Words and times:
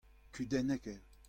Kudennek 0.33 0.83
eo. 0.91 0.99